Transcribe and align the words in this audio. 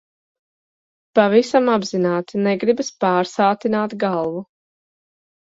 Pavisam 1.19 1.69
apzināti 1.73 2.41
negribas 2.47 2.91
pārsātināt 3.05 3.95
galvu. 4.07 4.43